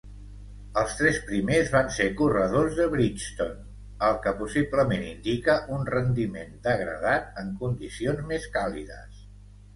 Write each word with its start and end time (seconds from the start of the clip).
Els 0.83 0.93
tres 1.01 1.17
primers 1.25 1.67
van 1.75 1.91
ser 1.97 2.07
corredors 2.21 2.79
de 2.79 2.87
Bridgestone, 2.93 3.67
el 4.09 4.17
que 4.25 4.33
possiblement 4.41 5.05
indica 5.11 5.57
un 5.77 5.87
rendiment 5.93 6.57
degradat 6.71 7.39
en 7.45 7.55
condicions 7.63 8.27
més 8.35 8.51
càlides. 8.59 9.23